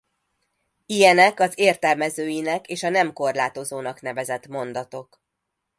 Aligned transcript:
Ilyenek 0.85 1.39
az 1.39 1.51
értelmezőinek 1.55 2.67
és 2.67 2.83
a 2.83 2.89
nem 2.89 3.13
korlátozónak 3.13 4.01
nevezett 4.01 4.47
mondatok. 4.47 5.21